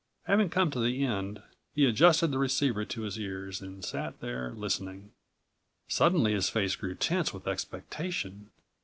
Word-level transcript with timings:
Having 0.23 0.49
come 0.49 0.71
to 0.71 0.79
the 0.79 1.03
end, 1.03 1.43
he 1.75 1.85
adjusted 1.85 2.31
the 2.31 2.39
receiver 2.39 2.85
to 2.85 3.01
his 3.01 3.19
ears 3.19 3.61
and 3.61 3.85
sat 3.85 4.19
there 4.19 4.49
listening. 4.53 5.11
Suddenly 5.87 6.33
his 6.33 6.49
face 6.49 6.75
grew 6.75 6.95
tense 6.95 7.31
with 7.35 7.45
expectation. 7.47 8.49